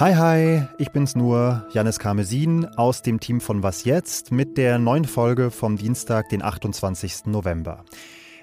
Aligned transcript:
Hi, 0.00 0.14
hi, 0.14 0.62
ich 0.78 0.92
bin's 0.92 1.16
nur, 1.16 1.66
Janis 1.72 1.98
Karmesin 1.98 2.66
aus 2.76 3.02
dem 3.02 3.18
Team 3.18 3.40
von 3.40 3.64
Was 3.64 3.82
Jetzt 3.82 4.30
mit 4.30 4.56
der 4.56 4.78
neuen 4.78 5.04
Folge 5.04 5.50
vom 5.50 5.76
Dienstag, 5.76 6.28
den 6.28 6.40
28. 6.40 7.26
November. 7.26 7.84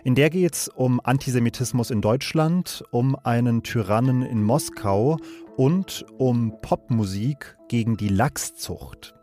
In 0.04 0.16
der 0.16 0.30
geht's 0.30 0.68
um 0.68 1.00
Antisemitismus 1.02 1.92
in 1.92 2.02
Deutschland, 2.02 2.84
um 2.92 3.16
einen 3.24 3.64
Tyrannen 3.64 4.22
in 4.22 4.44
Moskau 4.44 5.18
und 5.56 6.06
um 6.18 6.60
Popmusik 6.62 7.56
gegen 7.70 7.96
die 7.96 8.10
Lachszucht. 8.10 9.14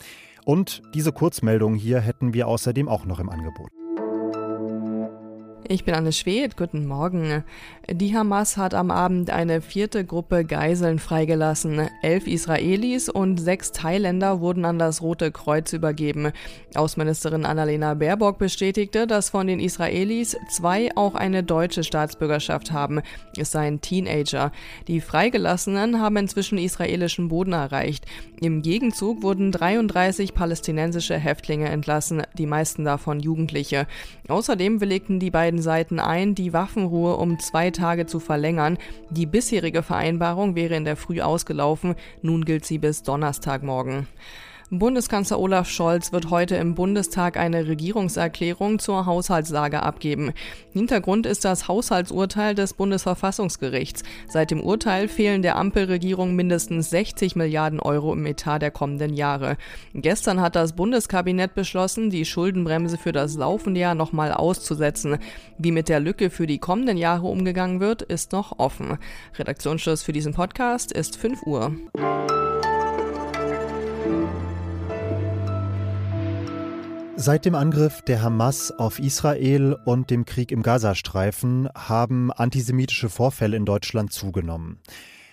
Und 0.46 0.80
diese 0.95 1.12
Kurzmeldung 1.12 1.74
hier 1.74 2.01
hätten 2.01 2.33
wir 2.33 2.48
außerdem 2.48 2.88
auch 2.88 3.05
noch 3.05 3.20
im 3.20 3.28
Angebot. 3.28 3.81
Ich 5.68 5.84
bin 5.84 5.94
Anne 5.94 6.12
Schwedt, 6.12 6.56
guten 6.56 6.86
Morgen. 6.86 7.45
Die 7.88 8.16
Hamas 8.16 8.56
hat 8.56 8.74
am 8.74 8.90
Abend 8.90 9.30
eine 9.30 9.60
vierte 9.60 10.04
Gruppe 10.04 10.45
Geiseln 10.45 10.98
freigelassen. 10.98 11.88
Elf 12.02 12.27
Israelis 12.27 13.09
und 13.09 13.38
sechs 13.38 13.70
Thailänder 13.70 14.40
wurden 14.40 14.64
an 14.64 14.78
das 14.78 15.02
Rote 15.02 15.30
Kreuz 15.30 15.73
übergeben. 15.73 16.32
Außenministerin 16.74 17.45
Annalena 17.45 17.95
Baerbock 17.95 18.38
bestätigte, 18.38 19.06
dass 19.06 19.30
von 19.30 19.46
den 19.46 19.60
Israelis 19.60 20.37
zwei 20.51 20.90
auch 20.96 21.14
eine 21.14 21.45
deutsche 21.45 21.84
Staatsbürgerschaft 21.84 22.73
haben. 22.73 23.01
Es 23.37 23.52
seien 23.52 23.80
Teenager. 23.80 24.52
Die 24.88 25.01
Freigelassenen 25.01 26.01
haben 26.01 26.16
inzwischen 26.16 26.59
israelischen 26.59 27.29
Boden 27.29 27.52
erreicht. 27.52 28.06
Im 28.40 28.62
Gegenzug 28.62 29.23
wurden 29.23 29.52
33 29.52 30.34
palästinensische 30.34 31.16
Häftlinge 31.16 31.68
entlassen, 31.68 32.23
die 32.37 32.46
meisten 32.46 32.84
davon 32.84 33.20
Jugendliche. 33.20 33.87
Außerdem 34.29 34.80
willigten 34.80 35.20
die 35.20 35.30
beiden 35.30 35.52
beiden 35.52 35.61
Seiten 35.62 36.01
ein, 36.01 36.34
die 36.34 36.55
Waffenruhe 36.55 37.16
um 37.16 37.38
zwei 37.38 37.70
Tage 37.70 38.06
zu 38.06 38.20
verlängern. 38.20 38.79
Die 39.10 39.27
bisherige 39.27 39.83
Vereinbarung 39.83 40.55
wäre 40.55 40.77
in 40.77 40.87
der 40.87 40.96
Früh 40.96 41.21
ausgelaufen, 41.21 41.95
nun 42.23 42.46
gilt 42.46 42.65
sie 42.65 42.79
bis 42.79 43.02
Donnerstagmorgen. 43.02 44.07
Bundeskanzler 44.74 45.38
Olaf 45.38 45.68
Scholz 45.68 46.12
wird 46.12 46.30
heute 46.30 46.56
im 46.56 46.74
Bundestag 46.74 47.37
eine 47.37 47.66
Regierungserklärung 47.66 48.79
zur 48.79 49.04
Haushaltslage 49.04 49.82
abgeben. 49.82 50.32
Hintergrund 50.73 51.26
ist 51.26 51.45
das 51.45 51.68
Haushaltsurteil 51.68 52.54
des 52.54 52.73
Bundesverfassungsgerichts. 52.73 54.02
Seit 54.29 54.51
dem 54.51 54.62
Urteil 54.62 55.09
fehlen 55.09 55.42
der 55.42 55.56
Ampelregierung 55.56 56.34
mindestens 56.34 56.88
60 56.88 57.37
Milliarden 57.37 57.80
Euro 57.80 58.14
im 58.14 58.24
Etat 58.24 58.60
der 58.60 58.70
kommenden 58.70 59.12
Jahre. 59.12 59.59
Gestern 59.92 60.40
hat 60.40 60.56
das 60.56 60.73
Bundeskabinett 60.73 61.54
beschlossen, 61.54 62.09
die 62.09 62.24
Schuldenbremse 62.24 62.96
für 62.96 63.12
das 63.12 63.36
laufende 63.36 63.80
Jahr 63.80 63.95
nochmal 63.95 64.32
auszusetzen. 64.32 65.19
Wie 65.59 65.70
mit 65.70 65.91
der 65.91 66.00
Lücke 66.00 66.31
für 66.31 66.47
die 66.47 66.59
kommenden 66.59 66.97
Jahre 66.97 67.26
umgegangen 67.26 67.81
wird, 67.81 68.00
ist 68.00 68.32
noch 68.32 68.59
offen. 68.59 68.97
Redaktionsschluss 69.36 70.03
für 70.03 70.14
diesen 70.14 70.32
Podcast 70.32 70.92
ist 70.92 71.19
5 71.19 71.42
Uhr. 71.42 71.76
Seit 77.25 77.44
dem 77.44 77.54
Angriff 77.54 78.03
der 78.03 78.20
Hamas 78.20 78.72
auf 78.72 78.98
Israel 78.98 79.76
und 79.84 80.10
dem 80.10 80.25
Krieg 80.25 80.50
im 80.50 80.65
Gazastreifen 80.65 81.69
haben 81.72 82.32
antisemitische 82.32 83.09
Vorfälle 83.09 83.56
in 83.56 83.64
Deutschland 83.64 84.12
zugenommen. 84.12 84.81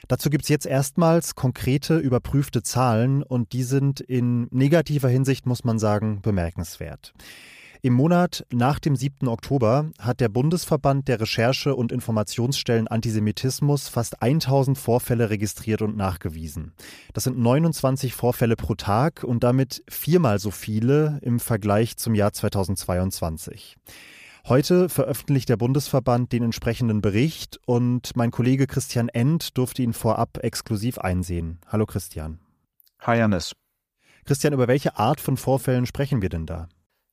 Dazu 0.08 0.30
gibt 0.30 0.44
es 0.44 0.50
jetzt 0.50 0.68
erstmals 0.68 1.34
konkrete, 1.34 1.98
überprüfte 1.98 2.62
Zahlen 2.62 3.24
und 3.24 3.54
die 3.54 3.64
sind 3.64 4.02
in 4.02 4.48
negativer 4.52 5.10
Hinsicht, 5.10 5.48
muss 5.48 5.64
man 5.64 5.80
sagen, 5.80 6.22
bemerkenswert. 6.22 7.16
Im 7.82 7.94
Monat 7.94 8.46
nach 8.52 8.78
dem 8.78 8.98
7. 8.98 9.30
Oktober 9.30 9.90
hat 9.98 10.20
der 10.20 10.28
Bundesverband 10.28 11.08
der 11.08 11.22
Recherche- 11.22 11.78
und 11.78 11.94
Informationsstellen 11.94 12.90
Antisemitismus 12.90 13.88
fast 13.88 14.22
1000 14.22 14.78
Vorfälle 14.78 15.30
registriert 15.30 15.82
und 15.82 15.96
nachgewiesen. 15.96 16.74
Das 17.14 17.24
sind 17.24 17.38
29 17.38 18.14
Vorfälle 18.14 18.58
pro 18.58 18.76
Tag 18.76 19.24
und 19.24 19.46
damit 19.46 19.82
viermal 19.90 20.40
so 20.40 20.52
viele 20.52 21.20
im 21.22 21.40
Vergleich 21.40 21.96
zum 21.96 22.16
Jahr 22.16 22.34
2022. 22.34 23.78
Heute 24.50 24.90
veröffentlicht 24.90 25.48
der 25.48 25.56
Bundesverband 25.56 26.34
den 26.34 26.44
entsprechenden 26.44 27.00
Bericht 27.00 27.62
und 27.66 28.14
mein 28.18 28.32
Kollege 28.32 28.68
Christian 28.68 29.08
End 29.08 29.58
durfte 29.58 29.84
ihn 29.84 29.94
vorab 29.94 30.40
exklusiv 30.42 30.98
einsehen. 30.98 31.60
Hallo 31.66 31.86
Christian. 31.86 32.40
Hi 33.00 33.20
Janis. 33.20 33.54
Christian, 34.26 34.52
über 34.52 34.68
welche 34.68 34.98
Art 34.98 35.22
von 35.22 35.38
Vorfällen 35.38 35.86
sprechen 35.86 36.22
wir 36.22 36.28
denn 36.28 36.46
da? 36.46 36.68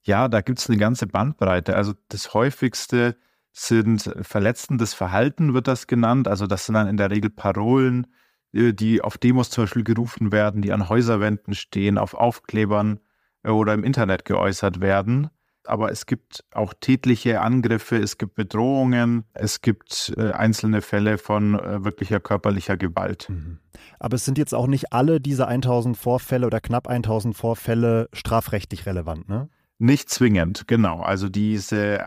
Ja, 0.06 0.28
da 0.28 0.40
gibt 0.40 0.60
es 0.60 0.70
eine 0.70 0.78
ganze 0.78 1.08
Bandbreite. 1.08 1.74
Also 1.74 1.92
das 2.08 2.32
häufigste 2.32 3.16
sind 3.50 4.14
verletzendes 4.20 4.94
Verhalten, 4.94 5.52
wird 5.52 5.66
das 5.66 5.88
genannt. 5.88 6.28
Also 6.28 6.46
das 6.46 6.66
sind 6.66 6.74
dann 6.74 6.86
in 6.86 6.96
der 6.96 7.10
Regel 7.10 7.28
Parolen, 7.28 8.06
äh, 8.52 8.72
die 8.72 9.02
auf 9.02 9.18
Demos 9.18 9.50
zum 9.50 9.64
Beispiel 9.64 9.82
gerufen 9.82 10.30
werden, 10.30 10.62
die 10.62 10.72
an 10.72 10.88
Häuserwänden 10.88 11.54
stehen, 11.54 11.98
auf 11.98 12.14
Aufklebern 12.14 13.00
äh, 13.42 13.50
oder 13.50 13.74
im 13.74 13.82
Internet 13.82 14.24
geäußert 14.24 14.80
werden. 14.80 15.28
Aber 15.64 15.90
es 15.90 16.06
gibt 16.06 16.44
auch 16.52 16.72
tätliche 16.80 17.40
Angriffe, 17.40 17.96
es 17.96 18.16
gibt 18.16 18.36
Bedrohungen, 18.36 19.24
es 19.32 19.60
gibt 19.60 20.14
äh, 20.16 20.30
einzelne 20.30 20.82
Fälle 20.82 21.18
von 21.18 21.54
wirklicher 21.84 22.20
körperlicher 22.20 22.76
Gewalt. 22.76 23.28
Mhm. 23.28 23.58
Aber 23.98 24.14
es 24.14 24.24
sind 24.24 24.38
jetzt 24.38 24.54
auch 24.54 24.68
nicht 24.68 24.92
alle 24.92 25.20
diese 25.20 25.48
1000 25.48 25.96
Vorfälle 25.96 26.46
oder 26.46 26.60
knapp 26.60 26.86
1000 26.86 27.36
Vorfälle 27.36 28.08
strafrechtlich 28.12 28.86
relevant, 28.86 29.28
ne? 29.28 29.48
Nicht 29.78 30.08
zwingend, 30.10 30.66
genau. 30.66 31.00
Also 31.00 31.28
diese 31.28 32.04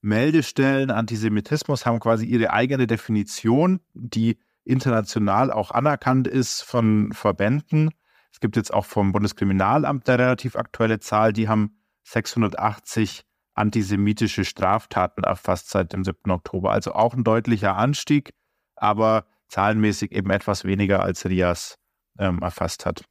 Meldestellen 0.00 0.90
Antisemitismus 0.90 1.86
haben 1.86 2.00
quasi 2.00 2.26
ihre 2.26 2.52
eigene 2.52 2.86
Definition, 2.86 3.80
die 3.94 4.38
international 4.64 5.52
auch 5.52 5.70
anerkannt 5.70 6.26
ist 6.26 6.62
von 6.62 7.12
Verbänden. 7.12 7.90
Es 8.32 8.40
gibt 8.40 8.56
jetzt 8.56 8.72
auch 8.72 8.84
vom 8.84 9.12
Bundeskriminalamt 9.12 10.08
eine 10.08 10.18
relativ 10.18 10.56
aktuelle 10.56 10.98
Zahl, 10.98 11.32
die 11.32 11.48
haben 11.48 11.76
680 12.04 13.24
antisemitische 13.54 14.44
Straftaten 14.44 15.24
erfasst 15.24 15.70
seit 15.70 15.92
dem 15.92 16.04
7. 16.04 16.30
Oktober. 16.30 16.72
Also 16.72 16.94
auch 16.94 17.14
ein 17.14 17.24
deutlicher 17.24 17.76
Anstieg, 17.76 18.34
aber 18.76 19.26
zahlenmäßig 19.48 20.12
eben 20.12 20.30
etwas 20.30 20.64
weniger 20.64 21.02
als 21.02 21.26
Rias 21.26 21.78
ähm, 22.18 22.40
erfasst 22.40 22.86
hat. 22.86 23.04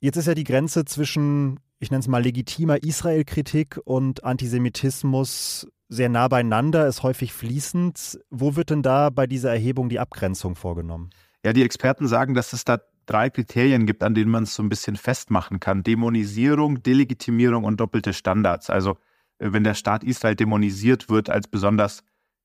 Jetzt 0.00 0.16
ist 0.16 0.26
ja 0.26 0.34
die 0.34 0.44
Grenze 0.44 0.84
zwischen 0.84 1.58
ich 1.78 1.90
nenne 1.90 2.00
es 2.00 2.08
mal 2.08 2.22
legitimer 2.22 2.82
Israel-Kritik 2.82 3.80
und 3.84 4.24
Antisemitismus 4.24 5.66
sehr 5.88 6.08
nah 6.08 6.28
beieinander, 6.28 6.86
ist 6.86 7.02
häufig 7.02 7.32
fließend. 7.32 8.18
Wo 8.30 8.56
wird 8.56 8.70
denn 8.70 8.82
da 8.82 9.10
bei 9.10 9.26
dieser 9.26 9.52
Erhebung 9.52 9.88
die 9.88 10.00
Abgrenzung 10.00 10.56
vorgenommen? 10.56 11.10
Ja, 11.44 11.52
die 11.52 11.62
Experten 11.62 12.08
sagen, 12.08 12.34
dass 12.34 12.52
es 12.52 12.64
da 12.64 12.80
drei 13.06 13.30
Kriterien 13.30 13.86
gibt, 13.86 14.02
an 14.02 14.14
denen 14.14 14.30
man 14.30 14.44
es 14.44 14.54
so 14.54 14.62
ein 14.62 14.68
bisschen 14.68 14.96
festmachen 14.96 15.60
kann. 15.60 15.84
Dämonisierung, 15.84 16.82
Delegitimierung 16.82 17.64
und 17.64 17.78
doppelte 17.78 18.12
Standards. 18.12 18.68
Also 18.68 18.96
äh, 19.38 19.52
wenn 19.52 19.64
der 19.64 19.74
Staat 19.74 20.02
Israel 20.02 20.34
dämonisiert 20.34 21.08
wird, 21.08 21.30
als 21.30 21.46
besonders 21.46 22.02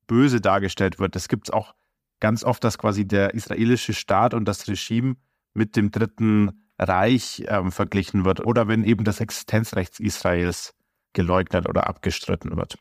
böse 0.08 0.42
dargestellt 0.42 1.00
wird. 1.00 1.16
Es 1.16 1.28
gibt 1.28 1.52
auch 1.54 1.74
ganz 2.20 2.44
oft, 2.44 2.64
dass 2.64 2.78
quasi 2.78 3.08
der 3.08 3.34
israelische 3.34 3.94
Staat 3.94 4.34
und 4.34 4.46
das 4.46 4.68
Regime 4.68 5.16
mit 5.54 5.76
dem 5.76 5.90
dritten 5.90 6.70
Reich 6.82 7.44
ähm, 7.48 7.72
verglichen 7.72 8.26
wird 8.26 8.46
oder 8.46 8.68
wenn 8.68 8.84
eben 8.84 9.04
das 9.04 9.20
Existenzrecht 9.20 10.00
Israels 10.00 10.74
geleugnet 11.14 11.68
oder 11.68 11.88
abgestritten 11.88 12.56
wird. 12.56 12.78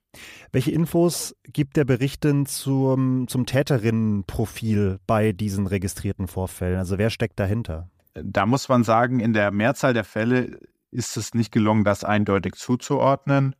Welche 0.52 0.70
Infos 0.70 1.36
gibt 1.44 1.76
der 1.76 1.84
Bericht 1.84 2.24
denn 2.24 2.46
zum, 2.46 3.26
zum 3.28 3.44
Täterinnenprofil 3.44 5.00
bei 5.06 5.32
diesen 5.32 5.66
registrierten 5.66 6.28
Vorfällen? 6.28 6.78
Also 6.78 6.96
wer 6.98 7.10
steckt 7.10 7.40
dahinter? 7.40 7.90
Da 8.14 8.46
muss 8.46 8.68
man 8.68 8.84
sagen, 8.84 9.20
in 9.20 9.32
der 9.32 9.50
Mehrzahl 9.50 9.94
der 9.94 10.04
Fälle 10.04 10.60
ist 10.90 11.16
es 11.16 11.34
nicht 11.34 11.52
gelungen, 11.52 11.84
das 11.84 12.04
eindeutig 12.04 12.54
zuzuordnen. 12.54 13.54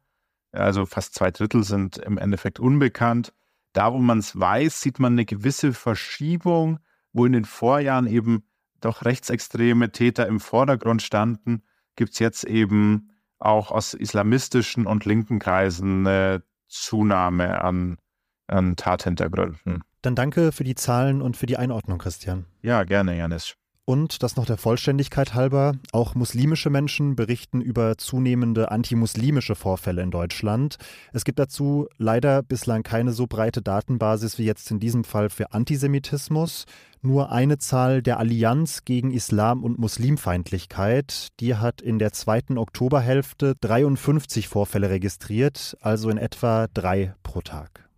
Also 0.53 0.87
fast 0.87 1.15
zwei 1.15 1.31
Drittel 1.31 1.62
sind 1.62 1.99
im 1.99 2.19
Endeffekt 2.19 2.59
unbekannt. 2.59 3.33
Da, 3.72 3.93
wo 3.93 3.99
man 3.99 4.19
es 4.19 4.39
weiß, 4.39 4.81
sieht 4.81 4.99
man 4.99 5.13
eine 5.13 5.25
gewisse 5.25 5.72
Verschiebung, 5.72 6.81
wo 7.13 7.25
in 7.25 7.33
den 7.33 7.45
Vorjahren 7.45 8.09
eben 8.09 8.43
doch 8.80 9.04
rechtsextreme 9.04 9.92
Täter 9.92 10.27
im 10.27 10.41
Vordergrund 10.41 11.03
standen, 11.03 11.62
gibt 11.97 12.12
es 12.12 12.18
jetzt 12.18 12.44
eben 12.44 13.10
auch 13.38 13.71
aus 13.71 13.94
islamistischen 13.94 14.86
und 14.86 15.04
linken 15.04 15.38
Kreisen 15.38 16.06
eine 16.06 16.42
Zunahme 16.68 17.62
an, 17.62 17.98
an 18.47 18.77
Tathintergründen. 18.77 19.82
Dann 20.03 20.15
danke 20.15 20.53
für 20.53 20.65
die 20.65 20.74
Zahlen 20.74 21.21
und 21.21 21.36
für 21.36 21.47
die 21.47 21.56
Einordnung, 21.56 21.98
Christian. 21.98 22.47
Ja, 22.62 22.84
gerne, 22.84 23.16
Janis. 23.16 23.56
Und 23.91 24.22
das 24.22 24.37
noch 24.37 24.47
der 24.47 24.57
Vollständigkeit 24.57 25.34
halber, 25.34 25.72
auch 25.91 26.15
muslimische 26.15 26.71
Menschen 26.71 27.16
berichten 27.16 27.60
über 27.60 27.98
zunehmende 27.98 28.71
antimuslimische 28.71 29.57
Vorfälle 29.57 30.01
in 30.01 30.13
Deutschland. 30.13 30.77
Es 31.13 31.25
gibt 31.25 31.41
dazu 31.41 31.89
leider 31.98 32.45
bislang 32.45 32.84
keine 32.84 33.10
so 33.10 33.27
breite 33.27 33.63
Datenbasis 33.63 34.39
wie 34.39 34.45
jetzt 34.45 34.71
in 34.71 34.78
diesem 34.78 35.03
Fall 35.03 35.28
für 35.28 35.53
Antisemitismus. 35.53 36.66
Nur 37.03 37.33
eine 37.33 37.59
Zahl 37.59 38.01
der 38.01 38.21
Allianz 38.21 38.84
gegen 38.84 39.10
Islam 39.10 39.65
und 39.65 39.81
Muslimfeindlichkeit, 39.81 41.31
die 41.41 41.57
hat 41.57 41.81
in 41.81 41.98
der 41.98 42.13
zweiten 42.13 42.59
Oktoberhälfte 42.59 43.57
53 43.60 44.47
Vorfälle 44.47 44.89
registriert, 44.91 45.77
also 45.81 46.10
in 46.10 46.19
etwa 46.19 46.69
drei 46.72 47.16
pro 47.25 47.41
Tag. 47.41 47.89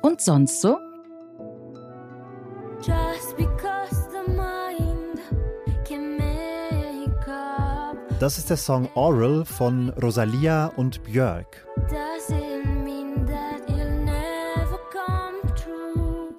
Und 0.00 0.22
sonst 0.22 0.62
so? 0.62 0.78
Das 8.18 8.38
ist 8.38 8.50
der 8.50 8.56
Song 8.56 8.88
Oral 8.94 9.44
von 9.44 9.90
Rosalia 9.90 10.66
und 10.76 11.04
Björk. 11.04 11.64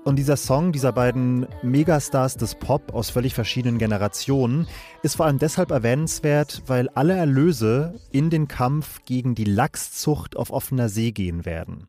Und 0.04 0.18
dieser 0.18 0.36
Song 0.36 0.74
dieser 0.74 0.92
beiden 0.92 1.48
Megastars 1.62 2.36
des 2.36 2.56
Pop 2.56 2.94
aus 2.94 3.10
völlig 3.10 3.34
verschiedenen 3.34 3.78
Generationen 3.78 4.68
ist 5.01 5.16
vor 5.16 5.28
allem 5.28 5.39
deshalb 5.39 5.72
erwähnenswert, 5.72 6.63
weil 6.68 6.89
alle 6.89 7.13
Erlöse 7.13 7.94
in 8.12 8.30
den 8.30 8.50
Kampf 8.50 9.06
gegen 9.06 9.34
die 9.34 9.46
Lachszucht 9.46 10.36
auf 10.36 10.51
offener 10.51 10.89
See 10.89 11.12
gehen 11.12 11.46
werden. 11.46 11.88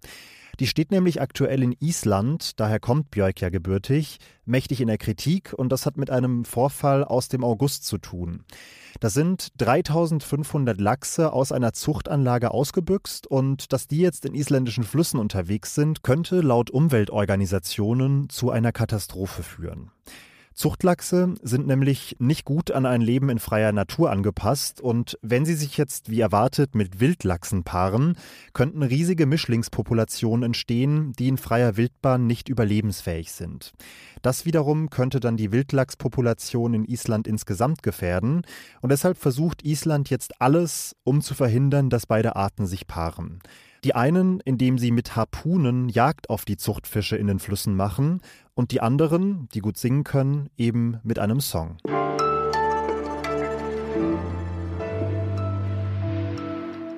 Die 0.61 0.67
steht 0.67 0.91
nämlich 0.91 1.21
aktuell 1.21 1.63
in 1.63 1.75
Island, 1.81 2.61
daher 2.61 2.81
kommt 2.81 3.11
Björk 3.11 3.41
ja 3.41 3.49
gebürtig, 3.49 4.19
mächtig 4.45 4.81
in 4.81 4.89
der 4.89 4.99
Kritik 4.99 5.53
und 5.53 5.71
das 5.71 5.87
hat 5.87 5.97
mit 5.97 6.11
einem 6.11 6.45
Vorfall 6.45 7.05
aus 7.05 7.29
dem 7.29 7.45
August 7.45 7.87
zu 7.87 7.99
tun. 7.99 8.45
Da 9.01 9.11
sind 9.11 9.49
3500 9.59 10.81
Lachse 10.81 11.33
aus 11.33 11.51
einer 11.51 11.73
Zuchtanlage 11.73 12.53
ausgebüxt 12.53 13.27
und 13.27 13.73
dass 13.73 13.89
die 13.89 13.99
jetzt 13.99 14.25
in 14.25 14.35
isländischen 14.35 14.85
Flüssen 14.85 15.19
unterwegs 15.19 15.75
sind, 15.75 16.03
könnte 16.03 16.41
laut 16.41 16.71
Umweltorganisationen 16.71 18.29
zu 18.29 18.51
einer 18.51 18.73
Katastrophe 18.73 19.43
führen. 19.43 19.91
Zuchtlachse 20.55 21.35
sind 21.43 21.67
nämlich 21.67 22.17
nicht 22.21 22.45
gut 22.45 22.71
an 22.71 22.87
ein 22.87 23.01
Leben 23.01 23.29
in 23.29 23.41
freier 23.41 23.73
Natur 23.73 24.13
angepasst 24.13 24.81
und 24.81 25.19
wenn 25.21 25.45
sie 25.45 25.55
sich 25.55 25.77
jetzt 25.77 26.11
wie 26.11 26.21
erwartet 26.21 26.77
mit 26.77 27.01
Wildlachsen 27.01 27.65
paaren, 27.65 28.17
könnten 28.53 28.85
riesige 28.85 29.27
Mischlingspopulationen 29.27 30.45
entstehen, 30.45 31.13
die 31.19 31.27
in 31.27 31.39
freier 31.39 31.77
Wildbahn 31.77 32.29
nicht 32.29 32.49
überlebensfähig 32.49 33.33
sind. 33.33 33.73
Das 34.23 34.47
wiederum 34.47 34.91
könnte 34.91 35.19
dann 35.19 35.37
die 35.37 35.51
Wildlachspopulation 35.51 36.73
in 36.73 36.85
Island 36.85 37.27
insgesamt 37.27 37.83
gefährden 37.83 38.43
und 38.81 38.93
deshalb 38.93 39.19
versucht 39.19 39.65
Island 39.65 40.09
jetzt 40.09 40.41
alles, 40.41 40.95
um 41.03 41.21
zu 41.21 41.35
verhindern, 41.35 41.91
dass 41.91 42.07
beide 42.07 42.37
Arten 42.37 42.67
sich 42.67 42.87
paaren. 42.87 43.41
Die 43.85 43.95
einen, 43.95 44.41
indem 44.41 44.79
sie 44.79 44.91
mit 44.91 45.15
Harpunen 45.15 45.91
Jagd 45.91 46.31
auf 46.31 46.47
die 46.47 46.57
Zuchtfische 46.57 47.19
in 47.19 47.27
den 47.27 47.39
Flüssen 47.39 47.77
machen 47.77 48.23
und 48.55 48.71
die 48.71 48.81
anderen, 48.81 49.47
die 49.53 49.61
gut 49.61 49.77
singen 49.77 50.05
können, 50.05 50.49
eben 50.57 51.01
mit 51.03 51.19
einem 51.19 51.41
Song. 51.41 51.77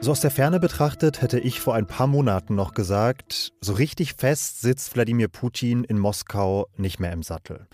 So 0.00 0.12
aus 0.12 0.20
der 0.20 0.30
Ferne 0.30 0.60
betrachtet 0.60 1.22
hätte 1.22 1.40
ich 1.40 1.58
vor 1.58 1.74
ein 1.74 1.88
paar 1.88 2.06
Monaten 2.06 2.54
noch 2.54 2.72
gesagt, 2.72 3.52
so 3.60 3.72
richtig 3.72 4.14
fest 4.14 4.60
sitzt 4.60 4.94
Wladimir 4.94 5.26
Putin 5.26 5.82
in 5.82 5.98
Moskau 5.98 6.68
nicht 6.76 7.00
mehr 7.00 7.12
im 7.12 7.24
Sattel. 7.24 7.66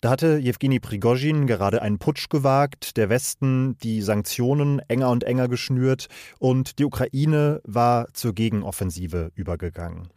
Da 0.00 0.08
hatte 0.08 0.38
Jewgeni 0.38 0.80
Prigozhin 0.80 1.46
gerade 1.46 1.82
einen 1.82 1.98
Putsch 1.98 2.30
gewagt, 2.30 2.96
der 2.96 3.10
Westen 3.10 3.76
die 3.82 4.00
Sanktionen 4.00 4.78
enger 4.88 5.10
und 5.10 5.24
enger 5.24 5.46
geschnürt 5.46 6.08
und 6.38 6.78
die 6.78 6.86
Ukraine 6.86 7.60
war 7.64 8.08
zur 8.14 8.34
Gegenoffensive 8.34 9.30
übergegangen. 9.34 10.08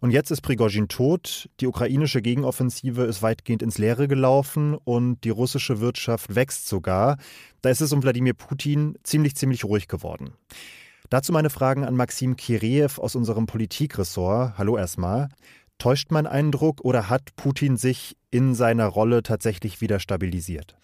Und 0.00 0.12
jetzt 0.12 0.30
ist 0.30 0.40
Prigozhin 0.40 0.88
tot, 0.88 1.50
die 1.60 1.66
ukrainische 1.66 2.22
Gegenoffensive 2.22 3.02
ist 3.02 3.20
weitgehend 3.20 3.62
ins 3.62 3.76
Leere 3.76 4.08
gelaufen 4.08 4.74
und 4.74 5.22
die 5.24 5.30
russische 5.30 5.80
Wirtschaft 5.80 6.34
wächst 6.34 6.66
sogar. 6.66 7.18
Da 7.60 7.68
ist 7.68 7.82
es 7.82 7.92
um 7.92 8.02
Wladimir 8.02 8.32
Putin 8.32 8.96
ziemlich, 9.02 9.36
ziemlich 9.36 9.64
ruhig 9.64 9.88
geworden. 9.88 10.32
Dazu 11.10 11.30
meine 11.30 11.50
Fragen 11.50 11.84
an 11.84 11.94
Maxim 11.94 12.36
Kireev 12.36 12.98
aus 12.98 13.14
unserem 13.14 13.44
Politikressort. 13.44 14.56
Hallo 14.56 14.78
erstmal. 14.78 15.28
Täuscht 15.82 16.12
mein 16.12 16.28
Eindruck 16.28 16.82
oder 16.82 17.10
hat 17.10 17.34
Putin 17.34 17.76
sich 17.76 18.16
in 18.30 18.54
seiner 18.54 18.86
Rolle 18.86 19.24
tatsächlich 19.24 19.80
wieder 19.80 19.98
stabilisiert? 19.98 20.76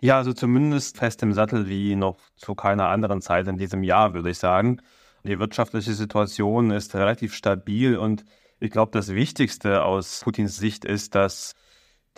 Ja, 0.00 0.16
also 0.16 0.32
zumindest 0.32 0.98
fest 0.98 1.22
im 1.22 1.32
Sattel 1.32 1.68
wie 1.68 1.94
noch 1.94 2.18
zu 2.34 2.56
keiner 2.56 2.88
anderen 2.88 3.22
Zeit 3.22 3.46
in 3.46 3.58
diesem 3.58 3.84
Jahr, 3.84 4.12
würde 4.12 4.28
ich 4.28 4.38
sagen. 4.38 4.82
Die 5.22 5.38
wirtschaftliche 5.38 5.94
Situation 5.94 6.72
ist 6.72 6.96
relativ 6.96 7.32
stabil 7.32 7.96
und 7.96 8.24
ich 8.58 8.72
glaube, 8.72 8.90
das 8.90 9.14
Wichtigste 9.14 9.84
aus 9.84 10.22
Putins 10.24 10.56
Sicht 10.56 10.84
ist, 10.84 11.14
dass 11.14 11.54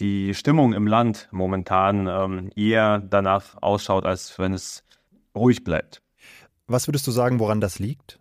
die 0.00 0.32
Stimmung 0.32 0.73
im 0.73 0.87
Land 0.87 1.29
momentan 1.32 2.06
ähm, 2.06 2.50
eher 2.56 3.00
danach 3.00 3.61
ausschaut, 3.61 4.06
als 4.06 4.38
wenn 4.38 4.55
es 4.55 4.84
ruhig 5.34 5.64
bleibt. 5.64 6.00
Was 6.67 6.88
würdest 6.88 7.06
du 7.06 7.11
sagen, 7.11 7.40
woran 7.40 7.61
das 7.61 7.79
liegt? 7.79 8.19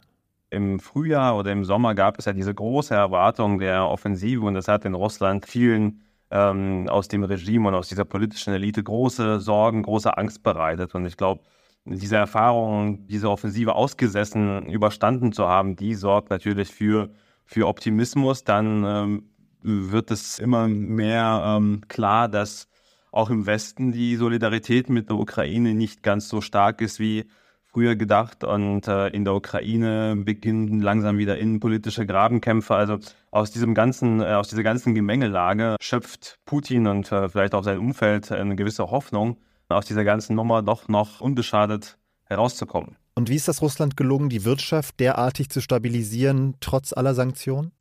Im 0.52 0.80
Frühjahr 0.80 1.38
oder 1.38 1.52
im 1.52 1.66
Sommer 1.66 1.96
gab 1.96 2.20
es 2.20 2.26
ja 2.26 2.34
diese 2.34 2.54
große 2.54 2.94
Erwartung 2.94 3.58
der 3.60 3.88
Offensive 3.88 4.46
und 4.46 4.54
das 4.54 4.68
hat 4.68 4.86
in 4.86 4.94
Russland 4.94 5.46
vielen 5.46 6.02
ähm, 6.30 6.88
aus 6.90 7.08
dem 7.08 7.24
Regime 7.24 7.70
und 7.70 7.74
aus 7.74 7.88
dieser 7.88 8.06
politischen 8.06 8.54
Elite 8.54 8.84
große 8.84 9.40
Sorgen, 9.40 9.84
große 9.84 10.18
Angst 10.18 10.44
bereitet. 10.44 10.94
Und 10.94 11.06
ich 11.06 11.18
glaube, 11.18 11.42
diese 11.86 12.18
Erfahrung, 12.18 13.08
diese 13.08 13.30
Offensive 13.30 13.76
ausgesessen, 13.76 14.66
überstanden 14.68 15.32
zu 15.32 15.48
haben, 15.48 15.76
die 15.76 15.96
sorgt 15.96 16.30
natürlich 16.30 16.70
für, 16.70 17.10
für 17.46 17.68
Optimismus. 17.68 18.44
Dann 18.44 18.84
ähm, 18.86 19.30
wird 19.62 20.12
es 20.12 20.38
immer 20.38 20.68
mehr 20.68 21.44
ähm, 21.46 21.82
klar, 21.88 22.28
dass 22.28 22.68
auch 23.12 23.30
im 23.30 23.46
Westen 23.46 23.92
die 23.92 24.16
Solidarität 24.16 24.90
mit 24.90 25.10
der 25.10 25.18
Ukraine 25.18 25.74
nicht 25.74 26.04
ganz 26.04 26.30
so 26.30 26.42
stark 26.42 26.82
ist 26.82 27.00
wie 27.00 27.26
früher 27.72 27.96
gedacht 27.96 28.44
und 28.44 28.88
äh, 28.88 29.08
in 29.10 29.24
der 29.24 29.34
Ukraine 29.34 30.16
beginnen 30.18 30.82
langsam 30.82 31.18
wieder 31.18 31.38
innenpolitische 31.38 32.06
Grabenkämpfe. 32.06 32.76
Also 32.76 33.00
aus 33.32 33.52
diesem 33.52 33.74
ganzen, 33.74 34.22
äh, 34.22 34.34
aus 34.34 34.50
dieser 34.50 34.64
ganzen 34.64 34.94
Gemengelage 34.94 35.78
schöpft 35.80 36.40
Putin 36.46 36.88
und 36.88 37.12
äh, 37.12 37.30
vielleicht 37.30 37.54
auch 37.54 37.64
sein 37.64 37.80
Umfeld 37.80 38.32
eine 38.32 38.56
gewisse 38.56 38.92
Hoffnung, 38.92 39.38
aus 39.70 39.86
dieser 39.86 40.04
ganzen 40.04 40.36
Nummer 40.36 40.62
doch 40.62 40.90
noch 40.90 41.22
unbeschadet 41.22 41.98
herauszukommen. 42.26 42.98
Und 43.16 43.30
wie 43.30 43.36
ist 43.36 43.48
das 43.48 43.62
Russland 43.62 43.98
gelungen, 43.98 44.30
die 44.30 44.46
Wirtschaft 44.46 45.00
derartig 45.00 45.50
zu 45.50 45.62
stabilisieren, 45.62 46.56
trotz 46.60 46.94
aller 46.94 47.14
Sanktionen? 47.14 47.72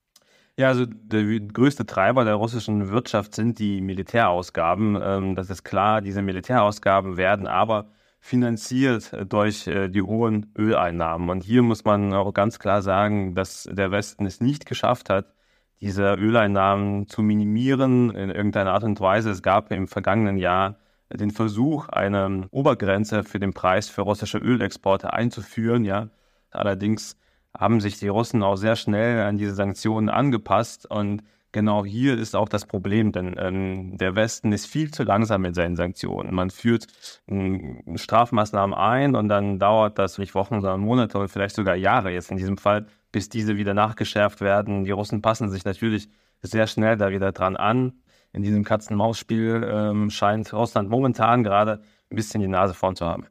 Ja, 0.57 0.69
also 0.69 0.85
der 0.87 1.41
größte 1.41 1.87
Treiber 1.87 2.25
der 2.25 2.35
russischen 2.35 2.91
Wirtschaft 2.91 3.35
sind 3.35 3.59
die 3.59 3.81
Militärausgaben. 3.81 4.99
Ähm, 5.03 5.35
das 5.35 5.51
ist 5.51 5.65
klar, 5.65 6.01
diese 6.01 6.23
Militärausgaben 6.23 7.17
werden 7.17 7.47
aber 7.47 7.91
finanziert 8.21 9.13
äh, 9.13 9.27
durch 9.27 9.67
äh, 9.67 9.89
die 9.89 10.03
hohen 10.03 10.53
Öleinnahmen. 10.57 11.31
Und 11.31 11.43
hier 11.43 11.63
muss 11.63 11.85
man 11.85 12.13
auch 12.13 12.33
ganz 12.33 12.59
klar 12.59 12.83
sagen, 12.83 13.35
dass 13.35 13.69
der 13.71 13.91
Westen 13.91 14.27
es 14.27 14.41
nicht 14.41 14.67
geschafft 14.67 15.11
hat, 15.11 15.35
diese 15.81 16.15
Öleinnahmen 16.15 17.09
zu 17.09 17.23
minimieren 17.23 18.11
in 18.15 18.31
irgendeiner 18.31 18.75
Art 18.75 18.85
und 18.85 19.01
Weise. 19.01 19.31
Es 19.31 19.43
gab 19.43 19.73
im 19.73 19.89
vergangenen 19.89 20.37
Jahr 20.37 20.77
den 21.13 21.31
Versuch, 21.31 21.89
eine 21.89 22.47
Obergrenze 22.51 23.25
für 23.25 23.41
den 23.41 23.55
Preis 23.55 23.89
für 23.89 24.03
russische 24.03 24.39
Ölexporte 24.39 25.13
einzuführen. 25.13 25.85
Ja. 25.85 26.11
Allerdings 26.51 27.17
haben 27.57 27.81
sich 27.81 27.99
die 27.99 28.09
Russen 28.09 28.43
auch 28.43 28.57
sehr 28.57 28.77
schnell 28.77 29.23
an 29.23 29.39
diese 29.39 29.55
Sanktionen 29.55 30.09
angepasst 30.09 30.89
und 30.89 31.23
Genau 31.53 31.85
hier 31.85 32.17
ist 32.17 32.37
auch 32.37 32.49
das 32.49 32.65
Problem, 32.65 33.11
denn 33.11 33.35
ähm, 33.37 33.97
der 33.99 34.15
Westen 34.15 34.53
ist 34.53 34.67
viel 34.67 34.93
zu 34.93 35.03
langsam 35.03 35.43
mit 35.43 35.57
seinen 35.57 35.75
Sanktionen. 35.75 36.33
Man 36.33 36.51
führt 36.51 36.87
ähm, 37.27 37.83
Strafmaßnahmen 37.97 38.73
ein 38.73 39.17
und 39.17 39.29
dann 39.29 39.59
dauert 39.59 39.99
das 39.99 40.19
nicht 40.19 40.37
Wochen, 40.37 40.61
sondern 40.61 40.81
Monate 40.81 41.19
oder 41.19 41.29
vielleicht 41.29 41.57
sogar 41.57 41.75
Jahre 41.75 42.13
jetzt 42.13 42.31
in 42.31 42.37
diesem 42.37 42.57
Fall, 42.57 42.87
bis 43.11 43.29
diese 43.29 43.57
wieder 43.57 43.75
nachgeschärft 43.75 44.41
werden. 44.41 44.85
Die 44.85 44.93
Russen 44.93 45.23
passen 45.23 45.51
sich 45.51 45.65
natürlich 45.65 46.09
sehr 46.41 46.69
schnell 46.69 46.97
da 46.97 47.11
wieder 47.11 47.33
dran 47.33 47.57
an. 47.57 47.95
In 48.33 48.43
diesem 48.43 48.63
Katz-und-Maus-Spiel 48.63 49.69
ähm, 49.69 50.11
scheint 50.11 50.53
Russland 50.53 50.89
momentan 50.89 51.43
gerade 51.43 51.83
ein 52.11 52.17
bisschen 52.17 52.41
die 52.41 52.49
Nase 52.49 52.75
vorn 52.75 52.95
zu 52.95 53.07
haben. 53.07 53.27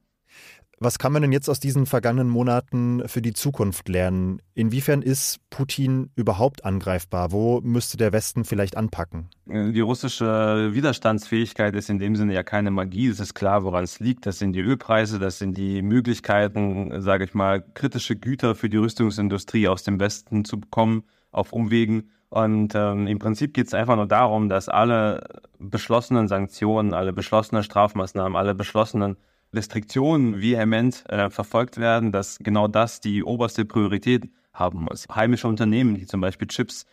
Was 0.81 0.98
kann 0.98 1.12
man 1.12 1.21
denn 1.21 1.33
jetzt 1.33 1.50
aus 1.50 1.59
diesen 1.59 1.86
vergangenen 1.86 2.29
Monaten 2.29 3.05
für 3.05 3.21
die 3.21 3.33
Zukunft 3.33 3.89
lernen? 3.89 4.41
Inwiefern 4.53 5.01
ist 5.01 5.41
Putin 5.50 6.09
überhaupt 6.15 6.63
angreifbar? 6.63 7.33
Wo 7.33 7.59
müsste 7.59 7.98
der 7.98 8.13
Westen 8.13 8.45
vielleicht 8.45 8.77
anpacken? 8.77 9.29
Die 9.45 9.81
russische 9.81 10.69
Widerstandsfähigkeit 10.74 11.75
ist 11.75 11.89
in 11.89 12.00
dem 12.00 12.15
Sinne 12.15 12.33
ja 12.33 12.43
keine 12.43 12.71
Magie. 12.71 13.09
Es 13.09 13.19
ist 13.19 13.33
klar, 13.33 13.65
woran 13.65 13.83
es 13.83 14.00
liegt. 14.00 14.25
Das 14.25 14.39
sind 14.39 14.53
die 14.53 14.62
Ölpreise, 14.62 15.19
das 15.19 15.38
sind 15.38 15.57
die 15.57 15.81
Möglichkeiten, 15.81 17.01
sage 17.01 17.25
ich 17.25 17.33
mal, 17.33 17.62
kritische 17.74 18.15
Güter 18.15 18.55
für 18.55 18.69
die 18.69 18.77
Rüstungsindustrie 18.77 19.67
aus 19.67 19.83
dem 19.83 20.00
Westen 20.00 20.45
zu 20.45 20.62
bekommen 20.62 21.03
auf 21.31 21.51
Umwegen. 21.51 22.09
Und 22.29 22.74
ähm, 22.74 23.05
im 23.07 23.19
Prinzip 23.19 23.53
geht 23.53 23.67
es 23.67 23.74
einfach 23.74 23.98
nur 23.98 24.07
darum, 24.07 24.48
dass 24.48 24.69
alle 24.69 25.27
beschlossenen 25.57 26.29
Sanktionen, 26.29 26.93
alle 26.93 27.12
beschlossenen 27.12 27.63
Strafmaßnahmen, 27.63 28.38
alle 28.38 28.55
beschlossenen 28.55 29.17
Restriktionen 29.53 30.41
vehement 30.41 31.03
äh, 31.10 31.29
verfolgt 31.29 31.77
werden, 31.77 32.12
dass 32.12 32.38
genau 32.39 32.68
das 32.68 33.01
die 33.01 33.24
oberste 33.24 33.65
Priorität 33.65 34.29
haben 34.53 34.84
muss. 34.84 35.08
Heimische 35.13 35.48
Unternehmen, 35.48 35.96
die 35.96 36.06
zum 36.06 36.22
Beispiel 36.22 36.48
Chips 36.48 36.86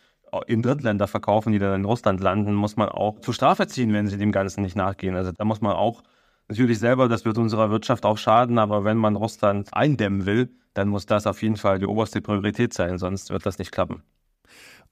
in 0.47 0.63
Drittländer 0.63 1.07
verkaufen, 1.07 1.53
die 1.53 1.59
dann 1.59 1.81
in 1.81 1.85
Russland 1.85 2.21
landen, 2.21 2.55
muss 2.55 2.77
man 2.77 2.89
auch 2.89 3.21
zur 3.21 3.35
Strafe 3.35 3.67
ziehen, 3.67 3.93
wenn 3.93 4.09
sie 4.09 4.19
dem 4.19 4.33
Ganzen 4.33 4.63
nicht 4.63 4.77
nachgehen. 4.77 5.15
Also 5.15 5.33
da 5.33 5.45
muss 5.45 5.61
man 5.61 5.73
auch 5.73 6.03
natürlich 6.49 6.79
selber, 6.79 7.09
das 7.09 7.25
wird 7.25 7.39
unserer 7.39 7.71
Wirtschaft 7.71 8.05
auch 8.05 8.19
schaden, 8.19 8.59
aber 8.59 8.85
wenn 8.85 8.97
man 8.97 9.17
Russland 9.17 9.69
eindämmen 9.73 10.27
will, 10.27 10.51
dann 10.75 10.89
muss 10.89 11.07
das 11.07 11.27
auf 11.27 11.43
jeden 11.43 11.57
Fall 11.57 11.79
die 11.79 11.87
oberste 11.87 12.21
Priorität 12.21 12.75
sein, 12.75 12.99
sonst 12.99 13.31
wird 13.31 13.47
das 13.47 13.59
nicht 13.59 13.73
klappen. 13.73 14.03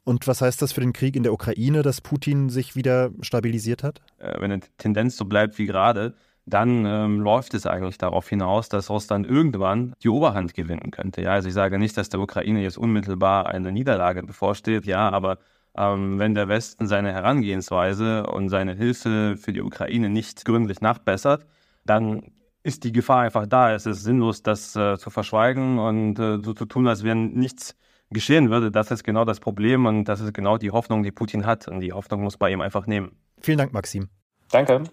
Und 0.05 0.27
was 0.27 0.43
heißt 0.43 0.61
das 0.61 0.73
für 0.73 0.81
den 0.81 0.93
Krieg 0.93 1.17
in 1.17 1.23
der 1.23 1.33
Ukraine, 1.33 1.83
dass 1.83 2.01
Putin 2.01 2.51
sich 2.51 2.77
wieder 2.77 3.11
stabilisiert 3.21 3.83
hat? 3.83 4.03
Äh, 4.19 4.39
wenn 4.41 4.53
eine 4.53 4.61
Tendenz 4.77 5.17
so 5.17 5.25
bleibt 5.25 5.59
wie 5.59 5.67
gerade, 5.67 6.15
dann 6.47 6.85
ähm, 6.85 7.21
läuft 7.21 7.55
es 7.55 7.67
eigentlich 7.67 7.99
darauf 7.99 8.29
hinaus, 8.29 8.69
dass 8.69 8.91
Russland 8.91 9.27
irgendwann 9.27 9.95
die 10.03 10.09
Oberhand 10.09 10.55
gewinnen 10.55 10.91
könnte. 10.91 11.23
Ja, 11.23 11.33
also 11.33 11.49
ich 11.49 11.55
sage 11.55 11.79
nicht, 11.79 11.97
dass 11.97 12.11
der 12.11 12.21
Ukraine 12.21 12.63
jetzt 12.63 12.77
unmittelbar 12.77 13.47
eine 13.47 13.73
Niederlage 13.73 14.23
bevorsteht, 14.23 14.85
ja, 14.85 15.09
aber 15.11 15.39
ähm, 15.77 16.19
wenn 16.19 16.35
der 16.35 16.49
Westen 16.49 16.87
seine 16.87 17.13
Herangehensweise 17.13 18.27
und 18.27 18.49
seine 18.49 18.75
Hilfe 18.75 19.37
für 19.37 19.53
die 19.53 19.63
Ukraine 19.63 20.09
nicht 20.11 20.45
gründlich 20.45 20.81
nachbessert, 20.81 21.47
dann 21.85 22.31
ist 22.63 22.85
die 22.85 22.93
Gefahr 22.93 23.23
einfach 23.23 23.47
da. 23.47 23.75
Es 23.75 23.87
ist 23.87 24.05
sinnlos, 24.05 24.43
das 24.43 24.75
äh, 24.77 24.97
zu 24.99 25.11
verschweigen 25.11 25.79
und 25.79 26.19
äh, 26.19 26.39
so 26.43 26.55
zu 26.55 26.65
tun, 26.65 26.87
als 26.89 27.05
wenn 27.05 27.33
nichts 27.33 27.77
geschehen 28.11 28.51
würde. 28.51 28.71
Das 28.71 28.91
ist 28.91 29.05
genau 29.05 29.25
das 29.25 29.41
Problem 29.41 29.87
und 29.87 30.05
das 30.05 30.21
ist 30.21 30.33
genau 30.33 30.59
die 30.59 30.71
Hoffnung, 30.71 31.03
die 31.03 31.13
Putin 31.13 31.45
hat. 31.45 31.69
Und 31.69 31.81
die 31.81 31.93
Hoffnung 31.93 32.23
muss 32.23 32.37
bei 32.37 32.51
ihm 32.51 32.61
einfach 32.61 32.87
nehmen. 32.87 33.17
Vielen 33.41 33.59
Dank, 33.59 33.73
Maxim. 33.73 34.09
Danke. 34.51 34.85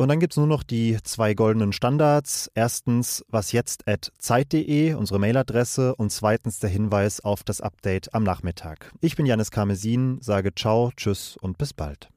Und 0.00 0.06
dann 0.06 0.20
gibt 0.20 0.32
es 0.32 0.36
nur 0.36 0.46
noch 0.46 0.62
die 0.62 0.96
zwei 1.02 1.34
goldenen 1.34 1.72
Standards. 1.72 2.48
Erstens 2.54 3.24
wasjetzt.zeit.de, 3.30 4.94
unsere 4.94 5.18
Mailadresse, 5.18 5.96
und 5.96 6.12
zweitens 6.12 6.60
der 6.60 6.70
Hinweis 6.70 7.18
auf 7.18 7.42
das 7.42 7.60
Update 7.60 8.14
am 8.14 8.22
Nachmittag. 8.22 8.92
Ich 9.00 9.16
bin 9.16 9.26
Janis 9.26 9.50
Karmesin, 9.50 10.18
sage 10.20 10.54
ciao, 10.54 10.92
tschüss 10.96 11.36
und 11.40 11.58
bis 11.58 11.72
bald. 11.72 12.10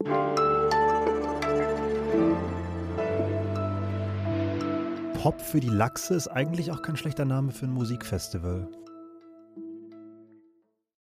Pop 5.15 5.41
für 5.41 5.59
die 5.59 5.69
Lachse 5.69 6.13
ist 6.13 6.27
eigentlich 6.27 6.71
auch 6.71 6.83
kein 6.83 6.97
schlechter 6.97 7.25
Name 7.25 7.51
für 7.51 7.65
ein 7.65 7.73
Musikfestival. 7.73 8.67